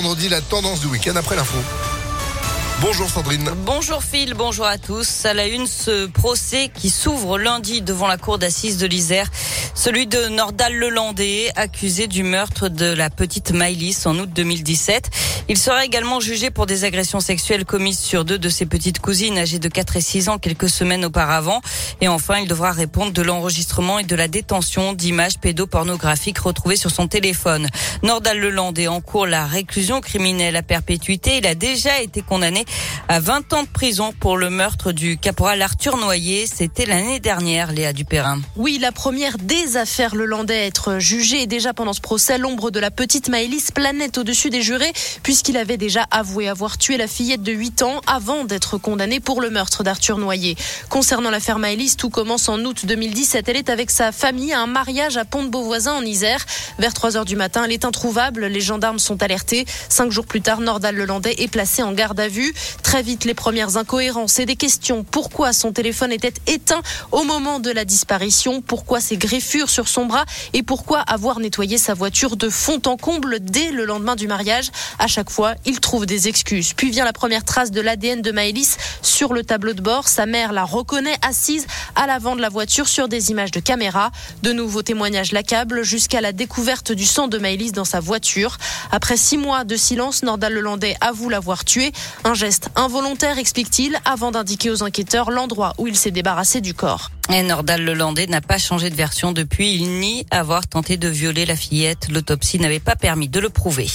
[0.00, 1.58] vendredi, la tendance du week-end après l'info.
[2.80, 3.50] Bonjour Sandrine.
[3.64, 5.24] Bonjour Phil, bonjour à tous.
[5.24, 9.28] À la une, ce procès qui s'ouvre lundi devant la cour d'assises de l'Isère.
[9.74, 15.10] Celui de Nordal Lelandais, accusé du meurtre de la petite Maïlis en août 2017.
[15.48, 19.38] Il sera également jugé pour des agressions sexuelles commises sur deux de ses petites cousines
[19.38, 21.62] âgées de 4 et 6 ans quelques semaines auparavant.
[22.00, 26.90] Et enfin, il devra répondre de l'enregistrement et de la détention d'images pédopornographiques retrouvées sur
[26.90, 27.66] son téléphone.
[28.02, 31.38] Nordal Lelandais encourt la réclusion criminelle à perpétuité.
[31.38, 32.66] Il a déjà été condamné
[33.08, 36.46] à 20 ans de prison pour le meurtre du caporal Arthur Noyer.
[36.46, 38.40] C'était l'année dernière, Léa Dupérin.
[38.56, 41.42] Oui, la première des affaires le Landais à être jugé.
[41.42, 45.56] Et déjà pendant ce procès, l'ombre de la petite Maëlys planait au-dessus des jurés, puisqu'il
[45.56, 49.50] avait déjà avoué avoir tué la fillette de 8 ans avant d'être condamné pour le
[49.50, 50.56] meurtre d'Arthur Noyer.
[50.88, 53.48] Concernant l'affaire Maëlys, tout commence en août 2017.
[53.48, 56.44] Elle est avec sa famille à un mariage à Pont-de-Beauvoisin en Isère.
[56.78, 58.46] Vers 3 heures du matin, elle est introuvable.
[58.46, 59.64] Les gendarmes sont alertés.
[59.88, 62.54] Cinq jours plus tard, Nordal Lelandais est placé en garde à vue.
[62.82, 65.04] Très vite, les premières incohérences et des questions.
[65.04, 68.60] Pourquoi son téléphone était éteint au moment de la disparition?
[68.62, 70.24] Pourquoi ses griffures sur son bras?
[70.52, 74.70] Et pourquoi avoir nettoyé sa voiture de fond en comble dès le lendemain du mariage?
[74.98, 76.72] À chaque fois, il trouve des excuses.
[76.72, 80.08] Puis vient la première trace de l'ADN de Maëlys sur le tableau de bord.
[80.08, 84.10] Sa mère la reconnaît assise à l'avant de la voiture sur des images de caméra.
[84.42, 88.56] De nouveaux témoignages l'accablent jusqu'à la découverte du sang de Maëlys dans sa voiture.
[88.90, 91.92] Après six mois de silence, Nordal Lelandais avoue l'avoir tué.
[92.76, 97.10] Involontaire, explique-t-il, avant d'indiquer aux enquêteurs l'endroit où il s'est débarrassé du corps.
[97.32, 99.74] Et Nordal Lelandais n'a pas changé de version depuis.
[99.74, 102.08] Il nie avoir tenté de violer la fillette.
[102.08, 103.88] L'autopsie n'avait pas permis de le prouver.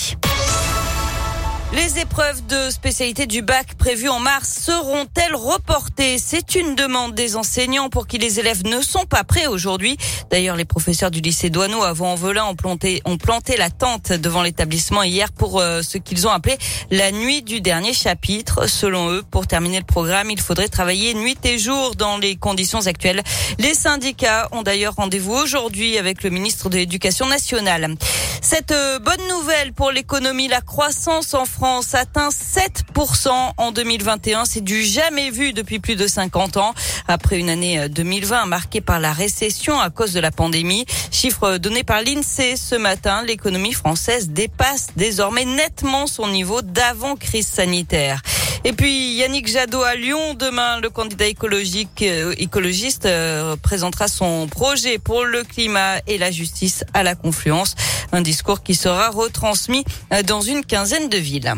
[1.83, 6.17] Les épreuves de spécialité du bac prévues en mars seront-elles reportées?
[6.17, 9.97] C'est une demande des enseignants pour qui les élèves ne sont pas prêts aujourd'hui.
[10.31, 14.43] D'ailleurs, les professeurs du lycée Douaneau avant Envelin ont planté, ont planté la tente devant
[14.43, 16.57] l'établissement hier pour euh, ce qu'ils ont appelé
[16.89, 18.65] la nuit du dernier chapitre.
[18.69, 22.87] Selon eux, pour terminer le programme, il faudrait travailler nuit et jour dans les conditions
[22.87, 23.23] actuelles.
[23.59, 27.93] Les syndicats ont d'ailleurs rendez-vous aujourd'hui avec le ministre de l'Éducation nationale.
[28.41, 34.45] Cette euh, bonne nouvelle pour l'économie, la croissance en France France atteint 7% en 2021.
[34.45, 36.75] C'est du jamais vu depuis plus de 50 ans.
[37.07, 40.85] Après une année 2020 marquée par la récession à cause de la pandémie.
[41.09, 47.47] Chiffre donné par l'INSEE ce matin, l'économie française dépasse désormais nettement son niveau d'avant crise
[47.47, 48.21] sanitaire.
[48.65, 54.99] Et puis Yannick Jadot à Lyon demain, le candidat euh, écologiste euh, présentera son projet
[54.99, 57.75] pour le climat et la justice à la confluence.
[58.13, 61.53] Un discours qui sera retransmis euh, dans une quinzaine de villes.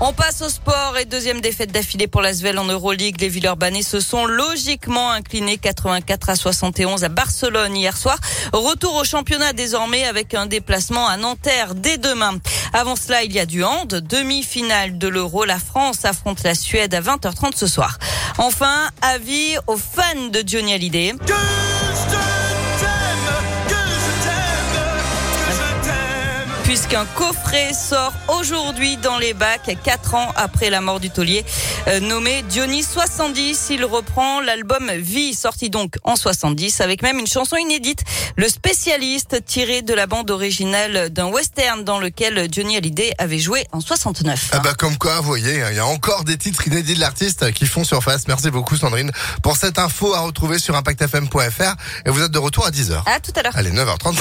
[0.00, 3.20] On passe au sport et deuxième défaite d'affilée pour la Svel en Euroleague.
[3.20, 8.16] Les Villeurbanais se sont logiquement inclinés 84 à 71 à Barcelone hier soir.
[8.52, 12.38] Retour au championnat désormais avec un déplacement à Nanterre dès demain.
[12.72, 13.88] Avant cela, il y a du hand.
[13.88, 15.44] Demi-finale de l'Euro.
[15.44, 17.98] La France affronte la Suède à 20h30 ce soir.
[18.38, 21.14] Enfin, avis aux fans de Johnny Hallyday.
[26.78, 31.44] Puisqu'un coffret sort aujourd'hui dans les bacs, quatre ans après la mort du taulier,
[31.88, 33.70] euh, nommé Johnny 70.
[33.70, 38.04] Il reprend l'album Vie, sorti donc en 70, avec même une chanson inédite,
[38.36, 43.66] Le Spécialiste, tiré de la bande originale d'un western dans lequel Johnny Hallyday avait joué
[43.72, 44.50] en 69.
[44.52, 47.00] Ah bah comme quoi, vous voyez, hein, il y a encore des titres inédits de
[47.00, 48.28] l'artiste qui font surface.
[48.28, 49.10] Merci beaucoup Sandrine
[49.42, 51.74] pour cette info à retrouver sur impactfm.fr
[52.06, 53.02] et vous êtes de retour à 10h.
[53.06, 53.56] À tout à l'heure.
[53.56, 54.14] Allez, 9h35.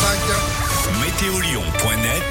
[1.01, 2.24] Météolion.net